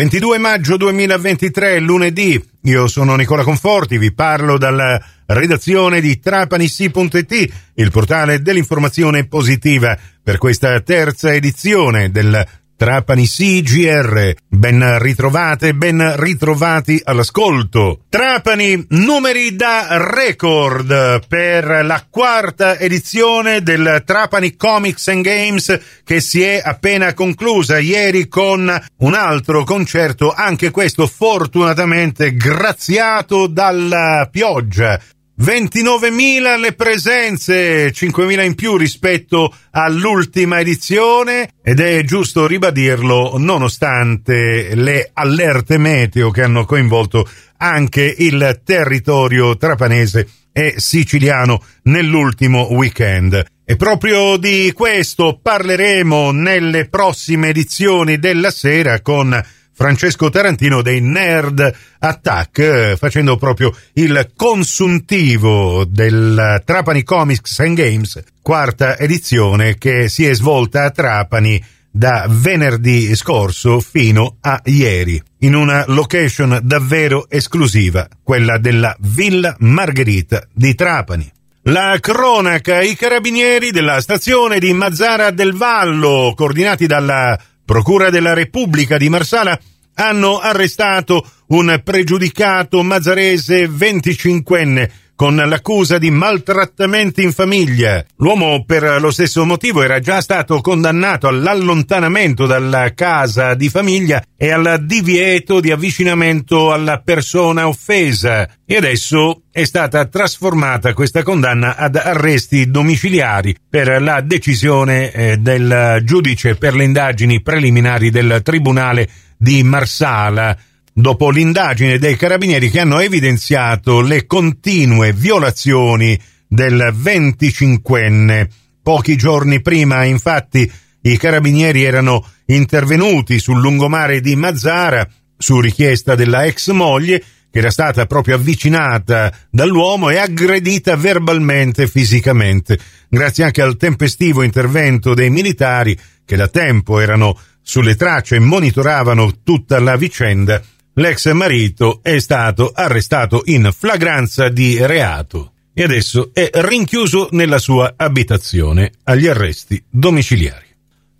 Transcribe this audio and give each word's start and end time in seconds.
22 0.00 0.38
maggio 0.38 0.78
2023, 0.78 1.78
lunedì. 1.78 2.42
Io 2.62 2.86
sono 2.86 3.16
Nicola 3.16 3.42
Conforti, 3.42 3.98
vi 3.98 4.14
parlo 4.14 4.56
dalla 4.56 4.98
redazione 5.26 6.00
di 6.00 6.18
trapanissi.it, 6.18 7.52
il 7.74 7.90
portale 7.90 8.40
dell'informazione 8.40 9.26
positiva, 9.26 9.94
per 10.22 10.38
questa 10.38 10.80
terza 10.80 11.34
edizione 11.34 12.10
del 12.10 12.46
Trapani 12.80 13.26
CGR. 13.26 14.32
Ben 14.48 14.98
ritrovate, 15.00 15.74
ben 15.74 16.14
ritrovati 16.16 16.98
all'ascolto. 17.04 18.04
Trapani, 18.08 18.86
numeri 18.88 19.54
da 19.54 19.98
record 19.98 21.26
per 21.28 21.84
la 21.84 22.06
quarta 22.08 22.78
edizione 22.78 23.62
del 23.62 24.02
Trapani 24.06 24.56
Comics 24.56 25.08
and 25.08 25.22
Games 25.22 25.80
che 26.02 26.22
si 26.22 26.40
è 26.40 26.58
appena 26.64 27.12
conclusa 27.12 27.78
ieri 27.78 28.28
con 28.28 28.74
un 29.00 29.12
altro 29.12 29.62
concerto, 29.64 30.32
anche 30.32 30.70
questo 30.70 31.06
fortunatamente 31.06 32.34
graziato 32.34 33.46
dalla 33.46 34.26
pioggia. 34.30 34.98
29.000 35.40 36.60
le 36.60 36.74
presenze, 36.74 37.90
5.000 37.92 38.44
in 38.44 38.54
più 38.54 38.76
rispetto 38.76 39.54
all'ultima 39.70 40.60
edizione 40.60 41.52
ed 41.62 41.80
è 41.80 42.02
giusto 42.04 42.46
ribadirlo 42.46 43.38
nonostante 43.38 44.74
le 44.74 45.10
allerte 45.14 45.78
meteo 45.78 46.30
che 46.30 46.42
hanno 46.42 46.66
coinvolto 46.66 47.26
anche 47.56 48.14
il 48.18 48.60
territorio 48.62 49.56
trapanese 49.56 50.28
e 50.52 50.74
siciliano 50.76 51.62
nell'ultimo 51.84 52.72
weekend. 52.72 53.42
E 53.64 53.76
proprio 53.76 54.36
di 54.36 54.70
questo 54.74 55.38
parleremo 55.40 56.32
nelle 56.32 56.86
prossime 56.90 57.48
edizioni 57.48 58.18
della 58.18 58.50
sera 58.50 59.00
con 59.00 59.42
Francesco 59.80 60.28
Tarantino 60.28 60.82
dei 60.82 61.00
Nerd 61.00 61.74
Attack, 62.00 62.96
facendo 62.96 63.38
proprio 63.38 63.74
il 63.94 64.30
consuntivo 64.36 65.86
del 65.86 66.60
Trapani 66.66 67.02
Comics 67.02 67.60
and 67.60 67.76
Games, 67.76 68.22
quarta 68.42 68.98
edizione 68.98 69.78
che 69.78 70.10
si 70.10 70.26
è 70.26 70.34
svolta 70.34 70.84
a 70.84 70.90
Trapani 70.90 71.64
da 71.90 72.26
venerdì 72.28 73.16
scorso 73.16 73.80
fino 73.80 74.36
a 74.42 74.60
ieri, 74.66 75.18
in 75.38 75.54
una 75.54 75.84
location 75.86 76.60
davvero 76.62 77.24
esclusiva, 77.30 78.06
quella 78.22 78.58
della 78.58 78.94
Villa 79.00 79.56
Margherita 79.60 80.46
di 80.52 80.74
Trapani. 80.74 81.32
La 81.64 81.96
cronaca, 82.00 82.82
i 82.82 82.94
carabinieri 82.94 83.70
della 83.70 84.02
stazione 84.02 84.58
di 84.58 84.74
Mazzara 84.74 85.30
del 85.30 85.54
Vallo, 85.54 86.34
coordinati 86.36 86.86
dalla 86.86 87.38
Procura 87.70 88.10
della 88.10 88.34
Repubblica 88.34 88.96
di 88.96 89.08
Marsala, 89.08 89.56
hanno 89.94 90.40
arrestato 90.40 91.24
un 91.50 91.80
pregiudicato 91.84 92.82
mazzarese 92.82 93.68
25enne 93.68 94.90
con 95.20 95.36
l'accusa 95.36 95.98
di 95.98 96.10
maltrattamenti 96.10 97.22
in 97.22 97.32
famiglia. 97.32 98.02
L'uomo 98.16 98.64
per 98.64 99.02
lo 99.02 99.10
stesso 99.10 99.44
motivo 99.44 99.82
era 99.82 100.00
già 100.00 100.22
stato 100.22 100.62
condannato 100.62 101.28
all'allontanamento 101.28 102.46
dalla 102.46 102.94
casa 102.94 103.52
di 103.52 103.68
famiglia 103.68 104.24
e 104.34 104.50
al 104.50 104.82
divieto 104.86 105.60
di 105.60 105.72
avvicinamento 105.72 106.72
alla 106.72 107.02
persona 107.02 107.68
offesa 107.68 108.48
e 108.64 108.76
adesso 108.76 109.42
è 109.50 109.64
stata 109.64 110.06
trasformata 110.06 110.94
questa 110.94 111.22
condanna 111.22 111.76
ad 111.76 111.96
arresti 111.96 112.70
domiciliari 112.70 113.54
per 113.68 114.00
la 114.00 114.22
decisione 114.22 115.12
eh, 115.12 115.36
del 115.36 116.00
giudice 116.02 116.54
per 116.54 116.74
le 116.74 116.84
indagini 116.84 117.42
preliminari 117.42 118.08
del 118.08 118.40
Tribunale 118.42 119.06
di 119.36 119.62
Marsala 119.62 120.56
dopo 121.00 121.30
l'indagine 121.30 121.98
dei 121.98 122.16
carabinieri 122.16 122.70
che 122.70 122.80
hanno 122.80 123.00
evidenziato 123.00 124.00
le 124.00 124.26
continue 124.26 125.12
violazioni 125.12 126.18
del 126.46 126.94
25enne. 126.96 128.48
Pochi 128.82 129.16
giorni 129.16 129.62
prima, 129.62 130.04
infatti, 130.04 130.70
i 131.02 131.16
carabinieri 131.16 131.82
erano 131.82 132.24
intervenuti 132.46 133.38
sul 133.38 133.60
lungomare 133.60 134.20
di 134.20 134.36
Mazzara 134.36 135.08
su 135.36 135.60
richiesta 135.60 136.14
della 136.14 136.44
ex 136.44 136.70
moglie 136.70 137.22
che 137.50 137.58
era 137.58 137.70
stata 137.70 138.06
proprio 138.06 138.36
avvicinata 138.36 139.32
dall'uomo 139.50 140.10
e 140.10 140.18
aggredita 140.18 140.94
verbalmente 140.96 141.82
e 141.82 141.88
fisicamente, 141.88 142.78
grazie 143.08 143.42
anche 143.44 143.60
al 143.60 143.76
tempestivo 143.76 144.42
intervento 144.42 145.14
dei 145.14 145.30
militari 145.30 145.98
che 146.24 146.36
da 146.36 146.46
tempo 146.46 147.00
erano 147.00 147.36
sulle 147.60 147.96
tracce 147.96 148.36
e 148.36 148.40
monitoravano 148.40 149.42
tutta 149.42 149.80
la 149.80 149.96
vicenda, 149.96 150.62
l'ex 151.00 151.32
marito 151.32 152.00
è 152.02 152.18
stato 152.18 152.72
arrestato 152.74 153.42
in 153.46 153.70
flagranza 153.76 154.50
di 154.50 154.76
reato 154.84 155.52
e 155.72 155.82
adesso 155.82 156.30
è 156.34 156.50
rinchiuso 156.52 157.28
nella 157.32 157.58
sua 157.58 157.94
abitazione 157.96 158.92
agli 159.04 159.26
arresti 159.26 159.82
domiciliari. 159.88 160.66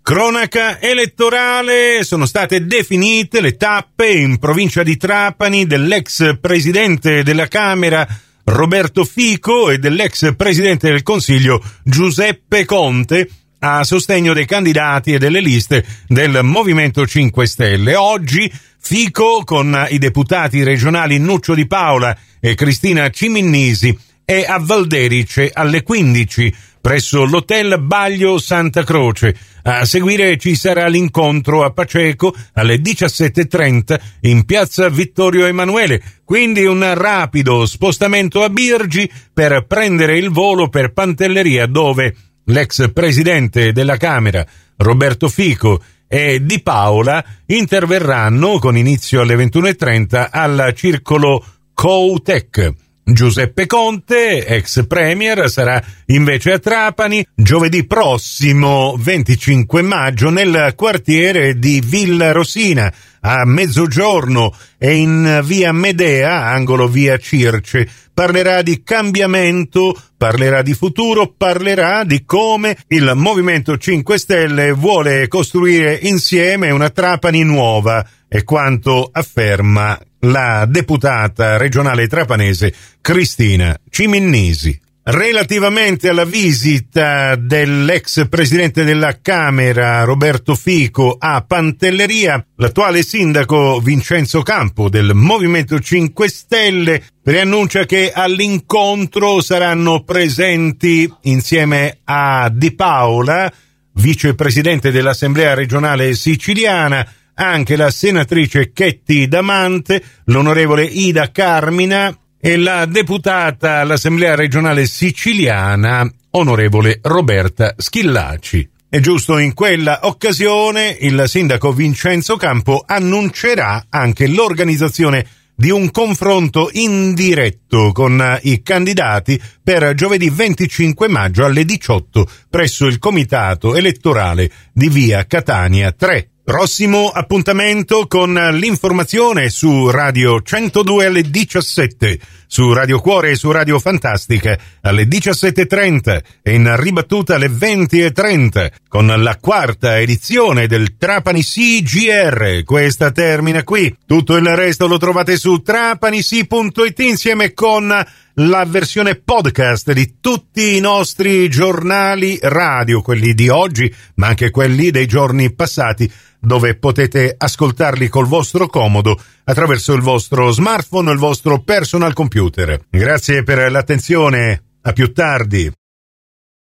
Cronaca 0.03 0.79
elettorale 0.79 2.03
sono 2.03 2.27
state 2.27 2.65
definite 2.65 3.41
le 3.41 3.57
tappe 3.57 4.09
in 4.11 4.37
provincia 4.37 4.83
di 4.83 4.97
Trapani 4.97 5.65
dell'ex 5.65 6.37
presidente 6.39 7.23
della 7.23 7.47
Camera 7.47 8.07
Roberto 8.43 9.03
Fico 9.03 9.71
e 9.71 9.79
dell'ex 9.79 10.35
presidente 10.35 10.89
del 10.91 11.01
Consiglio 11.01 11.59
Giuseppe 11.83 12.65
Conte 12.65 13.27
a 13.63 13.83
sostegno 13.83 14.33
dei 14.33 14.45
candidati 14.45 15.13
e 15.13 15.17
delle 15.19 15.39
liste 15.39 15.85
del 16.07 16.39
Movimento 16.43 17.05
5 17.05 17.45
Stelle. 17.45 17.95
Oggi 17.95 18.51
Fico 18.83 19.43
con 19.45 19.87
i 19.89 19.99
deputati 19.99 20.63
regionali 20.63 21.19
Nuccio 21.19 21.53
Di 21.53 21.67
Paola 21.67 22.17
e 22.39 22.55
Cristina 22.55 23.09
Ciminnisi 23.09 23.97
è 24.25 24.43
a 24.45 24.57
Valderice 24.59 25.51
alle 25.53 25.83
15 25.83 26.53
presso 26.81 27.23
l'hotel 27.23 27.79
Baglio 27.79 28.39
Santa 28.39 28.83
Croce. 28.83 29.37
A 29.63 29.85
seguire 29.85 30.35
ci 30.37 30.55
sarà 30.55 30.87
l'incontro 30.87 31.63
a 31.63 31.71
Paceco 31.71 32.35
alle 32.53 32.77
17.30 32.77 33.99
in 34.21 34.45
piazza 34.45 34.89
Vittorio 34.89 35.45
Emanuele, 35.45 36.01
quindi 36.25 36.65
un 36.65 36.83
rapido 36.95 37.67
spostamento 37.67 38.41
a 38.43 38.49
Birgi 38.49 39.09
per 39.31 39.65
prendere 39.67 40.17
il 40.17 40.31
volo 40.31 40.69
per 40.69 40.91
Pantelleria 40.91 41.67
dove 41.67 42.15
l'ex 42.45 42.91
presidente 42.91 43.71
della 43.71 43.97
Camera, 43.97 44.45
Roberto 44.77 45.29
Fico, 45.29 45.81
e 46.13 46.43
Di 46.43 46.61
Paola 46.61 47.23
interverranno 47.45 48.59
con 48.59 48.75
inizio 48.75 49.21
alle 49.21 49.35
21.30 49.35 50.27
al 50.29 50.73
circolo 50.75 51.41
Coutec. 51.73 52.73
Giuseppe 53.03 53.65
Conte, 53.65 54.45
ex 54.45 54.85
premier, 54.85 55.49
sarà 55.49 55.83
invece 56.07 56.53
a 56.53 56.59
Trapani 56.59 57.25
giovedì 57.35 57.85
prossimo 57.85 58.95
25 58.97 59.81
maggio 59.81 60.29
nel 60.29 60.73
quartiere 60.75 61.57
di 61.57 61.81
Villa 61.83 62.31
Rosina 62.31 62.93
a 63.21 63.45
mezzogiorno 63.45 64.55
e 64.77 64.95
in 64.95 65.41
via 65.43 65.71
Medea, 65.71 66.45
angolo 66.45 66.87
via 66.87 67.17
Circe. 67.17 67.87
Parlerà 68.13 68.61
di 68.61 68.83
cambiamento, 68.83 69.99
parlerà 70.17 70.61
di 70.61 70.73
futuro, 70.73 71.33
parlerà 71.35 72.03
di 72.03 72.23
come 72.23 72.77
il 72.87 73.11
Movimento 73.15 73.77
5 73.77 74.17
Stelle 74.17 74.71
vuole 74.71 75.27
costruire 75.27 75.97
insieme 76.01 76.69
una 76.69 76.89
Trapani 76.89 77.43
nuova 77.43 78.05
e 78.27 78.43
quanto 78.43 79.09
afferma 79.11 79.99
la 80.21 80.65
deputata 80.67 81.57
regionale 81.57 82.07
trapanese 82.07 82.73
Cristina 83.01 83.77
Ciminnisi. 83.89 84.79
Relativamente 85.03 86.09
alla 86.09 86.25
visita 86.25 87.35
dell'ex 87.35 88.29
presidente 88.29 88.83
della 88.83 89.17
Camera 89.19 90.03
Roberto 90.03 90.53
Fico 90.53 91.15
a 91.19 91.43
Pantelleria, 91.45 92.45
l'attuale 92.57 93.01
sindaco 93.01 93.79
Vincenzo 93.79 94.43
Campo 94.43 94.89
del 94.89 95.15
Movimento 95.15 95.79
5 95.79 96.29
Stelle 96.29 97.03
preannuncia 97.23 97.85
che 97.85 98.11
all'incontro 98.13 99.41
saranno 99.41 100.03
presenti 100.03 101.11
insieme 101.21 101.97
a 102.03 102.51
Di 102.53 102.71
Paola, 102.75 103.51
vicepresidente 103.93 104.91
dell'Assemblea 104.91 105.55
regionale 105.55 106.13
siciliana, 106.13 107.05
anche 107.35 107.75
la 107.75 107.89
senatrice 107.89 108.71
Chetti 108.71 109.27
Damante, 109.27 110.03
l'onorevole 110.25 110.83
Ida 110.83 111.31
Carmina 111.31 112.15
e 112.39 112.57
la 112.57 112.85
deputata 112.85 113.79
all'Assemblea 113.79 114.35
regionale 114.35 114.85
siciliana, 114.85 116.09
onorevole 116.31 116.99
Roberta 117.03 117.75
Schillaci. 117.77 118.69
E 118.89 118.99
giusto 118.99 119.37
in 119.37 119.53
quella 119.53 119.99
occasione 120.03 120.97
il 120.99 121.23
sindaco 121.27 121.71
Vincenzo 121.71 122.35
Campo 122.35 122.83
annuncerà 122.85 123.85
anche 123.89 124.27
l'organizzazione 124.27 125.25
di 125.55 125.69
un 125.69 125.91
confronto 125.91 126.69
indiretto 126.73 127.91
con 127.91 128.39
i 128.41 128.63
candidati 128.63 129.39
per 129.63 129.93
giovedì 129.93 130.29
25 130.29 131.07
maggio 131.07 131.45
alle 131.45 131.63
18 131.63 132.27
presso 132.49 132.87
il 132.87 132.97
comitato 132.97 133.75
elettorale 133.75 134.49
di 134.73 134.89
via 134.89 135.25
Catania 135.25 135.91
3. 135.91 136.29
Prossimo 136.51 137.07
appuntamento 137.07 138.07
con 138.07 138.33
l'informazione 138.33 139.47
su 139.47 139.89
Radio 139.89 140.41
102 140.41 141.05
alle 141.05 141.21
17, 141.21 142.19
su 142.53 142.73
Radio 142.73 142.99
Cuore 142.99 143.31
e 143.31 143.35
su 143.35 143.49
Radio 143.49 143.79
Fantastica 143.79 144.57
alle 144.81 145.05
17.30 145.05 146.21
e 146.41 146.53
in 146.53 146.75
ribattuta 146.75 147.35
alle 147.35 147.47
20.30 147.47 148.71
con 148.89 149.07
la 149.07 149.37
quarta 149.37 149.97
edizione 149.97 150.67
del 150.67 150.97
Trapani 150.97 151.41
CGR. 151.41 152.65
Questa 152.65 153.11
termina 153.11 153.63
qui. 153.63 153.95
Tutto 154.05 154.35
il 154.35 154.45
resto 154.47 154.87
lo 154.87 154.97
trovate 154.97 155.37
su 155.37 155.61
trapanisi.it 155.61 156.99
insieme 156.99 157.53
con 157.53 157.87
la 158.33 158.65
versione 158.65 159.15
podcast 159.15 159.93
di 159.93 160.15
tutti 160.19 160.75
i 160.75 160.81
nostri 160.81 161.49
giornali 161.49 162.37
radio, 162.41 163.01
quelli 163.01 163.33
di 163.33 163.47
oggi, 163.47 163.93
ma 164.15 164.27
anche 164.27 164.49
quelli 164.49 164.91
dei 164.91 165.05
giorni 165.05 165.53
passati 165.53 166.11
dove 166.41 166.75
potete 166.75 167.35
ascoltarli 167.37 168.09
col 168.09 168.25
vostro 168.25 168.67
comodo 168.67 169.17
attraverso 169.51 169.93
il 169.93 170.01
vostro 170.01 170.49
smartphone 170.51 171.09
o 171.09 171.13
il 171.13 171.19
vostro 171.19 171.61
personal 171.61 172.13
computer. 172.13 172.79
Grazie 172.89 173.43
per 173.43 173.69
l'attenzione, 173.69 174.63
a 174.81 174.93
più 174.93 175.11
tardi. 175.11 175.71